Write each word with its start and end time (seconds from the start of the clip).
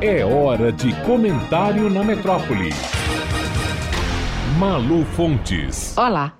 É 0.00 0.24
hora 0.24 0.70
de 0.70 0.94
comentário 1.04 1.90
na 1.90 2.04
metrópole. 2.04 2.70
Malu 4.56 5.04
Fontes. 5.04 5.92
Olá, 5.98 6.34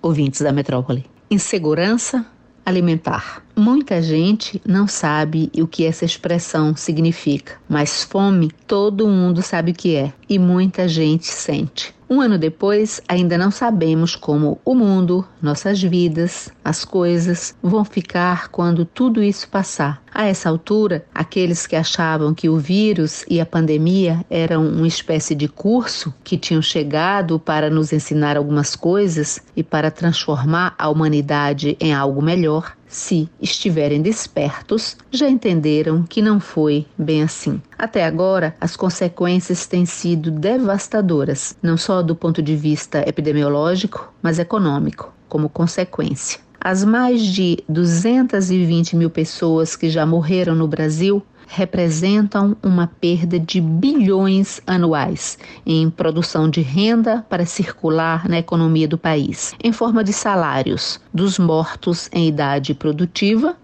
ouvintes 0.00 0.40
da 0.40 0.50
metrópole. 0.50 1.04
Insegurança 1.30 2.24
alimentar. 2.64 3.42
Muita 3.54 4.00
gente 4.00 4.58
não 4.66 4.86
sabe 4.86 5.50
o 5.54 5.66
que 5.66 5.84
essa 5.84 6.06
expressão 6.06 6.74
significa, 6.74 7.56
mas 7.68 8.04
fome 8.04 8.50
todo 8.66 9.06
mundo 9.06 9.42
sabe 9.42 9.72
o 9.72 9.74
que 9.74 9.94
é 9.96 10.10
e 10.26 10.38
muita 10.38 10.88
gente 10.88 11.26
sente. 11.26 11.94
Um 12.08 12.20
ano 12.20 12.38
depois, 12.38 13.02
ainda 13.08 13.36
não 13.36 13.50
sabemos 13.50 14.16
como 14.16 14.58
o 14.64 14.74
mundo, 14.74 15.26
nossas 15.42 15.82
vidas, 15.82 16.50
as 16.64 16.84
coisas 16.84 17.54
vão 17.62 17.84
ficar 17.84 18.48
quando 18.48 18.84
tudo 18.84 19.22
isso 19.22 19.48
passar. 19.48 20.03
A 20.16 20.26
essa 20.26 20.48
altura, 20.48 21.04
aqueles 21.12 21.66
que 21.66 21.74
achavam 21.74 22.32
que 22.32 22.48
o 22.48 22.56
vírus 22.56 23.24
e 23.28 23.40
a 23.40 23.44
pandemia 23.44 24.24
eram 24.30 24.64
uma 24.64 24.86
espécie 24.86 25.34
de 25.34 25.48
curso 25.48 26.14
que 26.22 26.38
tinham 26.38 26.62
chegado 26.62 27.36
para 27.40 27.68
nos 27.68 27.92
ensinar 27.92 28.36
algumas 28.36 28.76
coisas 28.76 29.42
e 29.56 29.64
para 29.64 29.90
transformar 29.90 30.72
a 30.78 30.88
humanidade 30.88 31.76
em 31.80 31.92
algo 31.92 32.22
melhor, 32.22 32.76
se 32.86 33.28
estiverem 33.42 34.00
despertos, 34.00 34.96
já 35.10 35.28
entenderam 35.28 36.04
que 36.04 36.22
não 36.22 36.38
foi 36.38 36.86
bem 36.96 37.24
assim. 37.24 37.60
Até 37.76 38.04
agora, 38.04 38.54
as 38.60 38.76
consequências 38.76 39.66
têm 39.66 39.84
sido 39.84 40.30
devastadoras, 40.30 41.56
não 41.60 41.76
só 41.76 42.02
do 42.02 42.14
ponto 42.14 42.40
de 42.40 42.54
vista 42.54 43.02
epidemiológico, 43.04 44.14
mas 44.22 44.38
econômico, 44.38 45.12
como 45.28 45.48
consequência. 45.48 46.43
As 46.66 46.82
mais 46.82 47.20
de 47.20 47.58
220 47.68 48.96
mil 48.96 49.10
pessoas 49.10 49.76
que 49.76 49.90
já 49.90 50.06
morreram 50.06 50.54
no 50.54 50.66
Brasil 50.66 51.22
representam 51.46 52.56
uma 52.62 52.86
perda 52.86 53.38
de 53.38 53.60
bilhões 53.60 54.62
anuais 54.66 55.36
em 55.66 55.90
produção 55.90 56.48
de 56.48 56.62
renda 56.62 57.22
para 57.28 57.44
circular 57.44 58.26
na 58.26 58.38
economia 58.38 58.88
do 58.88 58.96
país, 58.96 59.54
em 59.62 59.72
forma 59.72 60.02
de 60.02 60.14
salários 60.14 60.98
dos 61.12 61.38
mortos 61.38 62.08
em 62.10 62.28
idade 62.28 62.72
produtiva 62.72 63.54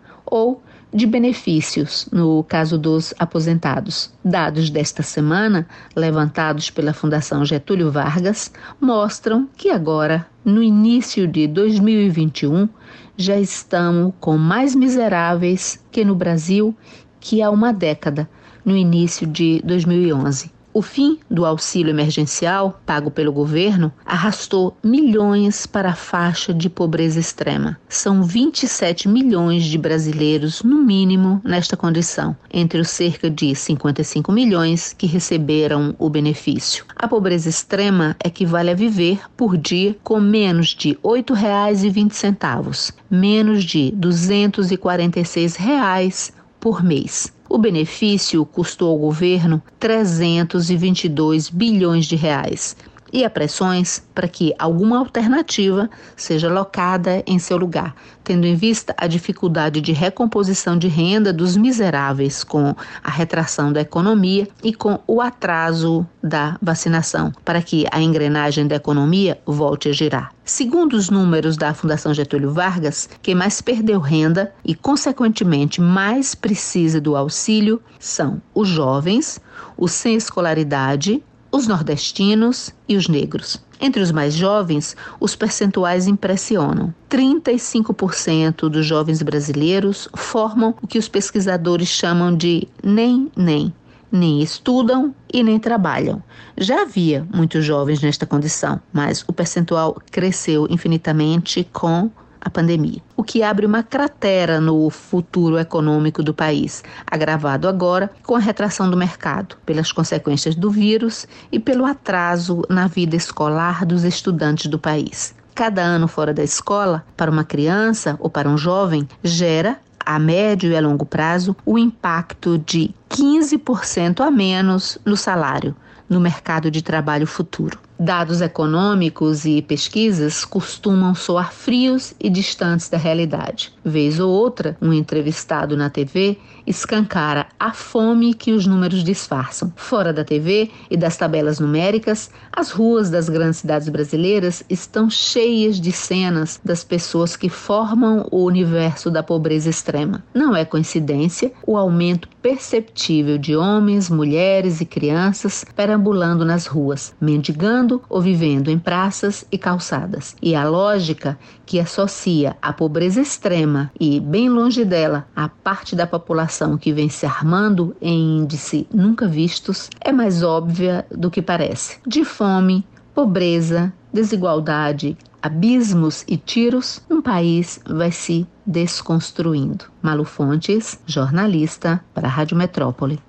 de 0.93 1.07
benefícios, 1.07 2.09
no 2.13 2.43
caso 2.45 2.77
dos 2.77 3.15
aposentados. 3.19 4.11
Dados 4.25 4.71
desta 4.71 5.03
semana, 5.03 5.67
levantados 5.95 6.71
pela 6.71 6.93
Fundação 6.93 7.45
Getúlio 7.45 7.91
Vargas, 7.91 8.53
mostram 8.81 9.49
que 9.57 9.71
agora, 9.71 10.27
no 10.45 10.63
início 10.63 11.27
de 11.27 11.47
2021, 11.47 12.69
já 13.17 13.39
estamos 13.39 14.13
com 14.19 14.37
mais 14.37 14.75
miseráveis 14.75 15.85
que 15.91 16.05
no 16.05 16.15
Brasil 16.15 16.75
que 17.21 17.43
há 17.43 17.51
uma 17.51 17.73
década, 17.73 18.29
no 18.65 18.77
início 18.77 19.27
de 19.27 19.61
2011. 19.65 20.60
O 20.73 20.83
fim 20.83 21.19
do 21.29 21.45
auxílio 21.45 21.91
emergencial, 21.91 22.81
pago 22.87 23.11
pelo 23.11 23.33
governo, 23.33 23.93
arrastou 24.07 24.77
milhões 24.85 25.67
para 25.67 25.91
a 25.91 25.97
faixa 25.97 26.55
de 26.55 26.71
pobreza 26.71 27.19
extrema. 27.19 27.77
São 27.89 28.23
27 28.23 29.09
milhões 29.09 29.65
de 29.65 29.77
brasileiros, 29.77 30.63
no 30.63 30.79
mínimo, 30.79 31.41
nesta 31.43 31.77
condição, 31.77 32.37
entre 32.53 32.81
os 32.81 32.89
cerca 32.89 33.29
de 33.29 33.53
55 33.53 34.31
milhões 34.31 34.93
que 34.93 35.09
receberam 35.09 35.93
o 35.99 36.09
benefício. 36.09 36.85
A 36.95 37.09
pobreza 37.09 37.49
extrema 37.49 38.15
equivale 38.25 38.71
a 38.71 38.75
viver 38.75 39.21
por 39.37 39.57
dia 39.57 39.97
com 40.05 40.21
menos 40.21 40.69
de 40.69 40.91
R$ 40.91 40.99
8,20, 41.03 42.95
menos 43.11 43.65
de 43.65 43.91
246 43.91 45.57
reais 45.57 46.33
por 46.61 46.85
mês. 46.85 47.33
O 47.53 47.59
benefício 47.59 48.47
custou 48.47 48.91
ao 48.91 48.97
governo 48.97 49.61
322 49.81 51.51
bilhões 51.51 52.07
de 52.07 52.15
reais 52.15 52.77
e 53.13 53.25
há 53.25 53.31
pressões 53.31 54.03
para 54.15 54.29
que 54.29 54.55
alguma 54.59 54.99
alternativa 54.99 55.89
seja 56.17 56.49
locada 56.49 57.23
em 57.27 57.39
seu 57.39 57.57
lugar, 57.57 57.95
tendo 58.23 58.47
em 58.47 58.55
vista 58.55 58.95
a 58.97 59.07
dificuldade 59.07 59.81
de 59.81 59.93
recomposição 59.93 60.79
de 60.79 60.89
renda 60.89 61.33
dos 61.33 61.57
miseráveis 61.57 62.45
com 62.45 62.75
a 63.03 63.11
retração 63.11 63.73
da 63.73 63.81
economia 63.81 64.49
e 64.63 64.73
com 64.73 65.01
o 65.07 65.21
atraso 65.21 66.07
da 66.23 66.57
vacinação, 66.61 67.33
para 67.45 67.63
que 67.63 67.87
a 67.91 68.01
engrenagem 68.01 68.67
da 68.67 68.77
economia 68.77 69.41
volte 69.47 69.89
a 69.89 69.93
girar. 69.93 70.33
Segundo 70.45 70.95
os 70.95 71.09
números 71.11 71.57
da 71.57 71.73
Fundação 71.73 72.13
Getúlio 72.13 72.53
Vargas, 72.53 73.09
quem 73.23 73.35
mais 73.35 73.61
perdeu 73.61 74.01
renda 74.01 74.53
e, 74.65 74.75
consequentemente, 74.75 75.81
mais 75.81 76.35
precisa 76.35 77.01
do 77.01 77.17
auxílio 77.17 77.81
são 78.01 78.43
os 78.53 78.69
jovens, 78.69 79.41
os 79.77 79.93
sem 79.93 80.17
escolaridade, 80.17 81.23
os 81.51 81.67
nordestinos 81.67 82.73
e 82.89 82.97
os 82.97 83.09
negros. 83.09 83.61
Entre 83.81 84.03
os 84.03 84.13
mais 84.13 84.35
jovens, 84.35 84.95
os 85.19 85.35
percentuais 85.35 86.07
impressionam. 86.07 86.93
35% 87.09 88.69
dos 88.69 88.85
jovens 88.85 89.23
brasileiros 89.23 90.09
formam 90.15 90.75
o 90.83 90.87
que 90.87 90.99
os 90.99 91.09
pesquisadores 91.09 91.89
chamam 91.89 92.37
de 92.37 92.69
nem-nem. 92.83 93.73
Nem 94.13 94.43
estudam 94.43 95.15
e 95.33 95.43
nem 95.43 95.59
trabalham. 95.59 96.23
Já 96.59 96.83
havia 96.83 97.27
muitos 97.33 97.65
jovens 97.65 98.03
nesta 98.03 98.27
condição, 98.27 98.81
mas 98.93 99.25
o 99.27 99.33
percentual 99.33 99.97
cresceu 100.11 100.67
infinitamente 100.69 101.67
com 101.73 102.11
a 102.41 102.49
pandemia, 102.49 103.01
o 103.17 103.23
que 103.23 103.43
abre 103.43 103.67
uma 103.67 103.83
cratera 103.83 104.61
no 104.61 104.89
futuro 104.89 105.59
econômico 105.59 106.23
do 106.23 106.33
país, 106.33 106.83
agravado 107.07 107.69
agora 107.69 108.11
com 108.23 108.35
a 108.35 108.41
retração 108.41 108.91
do 108.91 108.97
mercado, 108.97 109.57
pelas 109.67 109.93
consequências 109.93 110.55
do 110.55 110.71
vírus 110.71 111.27
e 111.53 111.59
pelo 111.59 111.85
atraso 111.85 112.63
na 112.69 112.87
vida 112.87 113.15
escolar 113.15 113.85
dos 113.85 114.05
estudantes 114.05 114.67
do 114.67 114.79
país. 114.79 115.35
Cada 115.55 115.83
ano 115.83 116.09
fora 116.09 116.33
da 116.33 116.43
escola, 116.43 117.05
para 117.17 117.31
uma 117.31 117.45
criança 117.45 118.17
ou 118.19 118.31
para 118.31 118.49
um 118.49 118.57
jovem, 118.57 119.07
gera 119.23 119.79
a 119.99 120.19
médio 120.19 120.71
e 120.71 120.77
a 120.77 120.81
longo 120.81 121.05
prazo 121.05 121.55
o 121.67 121.79
impacto 121.79 122.57
de 122.59 122.95
15% 123.11 124.21
a 124.21 124.31
menos 124.31 124.99
no 125.05 125.17
salário 125.17 125.77
no 126.09 126.19
mercado 126.19 126.71
de 126.71 126.83
trabalho 126.83 127.27
futuro. 127.27 127.79
Dados 128.03 128.41
econômicos 128.41 129.45
e 129.45 129.61
pesquisas 129.61 130.43
costumam 130.43 131.15
soar 131.15 131.53
frios 131.53 132.15
e 132.19 132.31
distantes 132.31 132.89
da 132.89 132.97
realidade. 132.97 133.75
Vez 133.85 134.19
ou 134.19 134.31
outra, 134.31 134.75
um 134.81 134.91
entrevistado 134.91 135.77
na 135.77 135.91
TV 135.91 136.39
escancara 136.67 137.49
a 137.59 137.75
fome 137.75 138.33
que 138.33 138.53
os 138.53 138.67
números 138.67 139.05
disfarçam. 139.05 139.71
Fora 139.77 140.15
da 140.15 140.25
TV 140.25 140.71
e 140.91 140.97
das 140.97 141.19
tabelas 141.19 141.61
numéricas, 141.61 142.31
as 142.51 142.71
ruas 142.71 143.11
das 143.11 143.29
grandes 143.29 143.59
cidades 143.59 143.91
brasileiras 143.91 144.63
estão 144.71 145.11
cheias 145.11 145.79
de 145.79 145.93
cenas 145.93 146.59
das 146.65 146.83
pessoas 146.83 147.37
que 147.37 147.51
formam 147.51 148.27
o 148.31 148.45
universo 148.45 149.11
da 149.11 149.23
pobreza 149.23 149.69
extrema. 149.69 150.25
Não 150.33 150.57
é 150.57 150.65
coincidência 150.65 151.53
o 151.67 151.77
aumento 151.77 152.31
perceptível 152.41 153.37
de 153.37 153.55
homens, 153.55 154.09
mulheres 154.09 154.81
e 154.81 154.87
crianças 154.87 155.67
perambulando 155.77 156.47
nas 156.47 156.67
ruas, 156.67 157.13
mendigando 157.21 157.90
ou 158.09 158.21
vivendo 158.21 158.69
em 158.69 158.79
praças 158.79 159.47
e 159.51 159.57
calçadas. 159.57 160.37
E 160.43 160.55
a 160.55 160.69
lógica 160.69 161.39
que 161.65 161.81
associa 161.81 162.57
a 162.61 162.73
pobreza 162.73 163.21
extrema 163.21 163.91
e, 163.99 164.21
bem 164.21 164.49
longe 164.49 164.85
dela, 164.85 165.27
a 165.35 165.49
parte 165.49 165.97
da 165.97 166.07
população 166.07 166.77
que 166.77 166.93
vem 166.93 167.09
se 167.09 167.25
armando 167.25 167.97
em 168.01 168.39
índice 168.41 168.87
nunca 168.93 169.27
vistos 169.27 169.89
é 170.01 170.13
mais 170.13 170.43
óbvia 170.43 171.07
do 171.11 171.31
que 171.31 171.41
parece. 171.41 171.99
De 172.07 172.25
fome, 172.25 172.85
pobreza, 173.15 173.93
desigualdade, 174.13 175.17
abismos 175.43 176.25
e 176.27 176.37
tiros, 176.37 177.01
um 177.09 177.23
país 177.23 177.81
vai 177.89 178.11
se 178.11 178.47
desconstruindo. 178.67 179.85
Malu 180.03 180.25
Fontes, 180.25 180.99
jornalista 181.07 182.03
para 182.13 182.29
a 182.29 182.31
Rádio 182.31 182.57
Metrópole. 182.57 183.21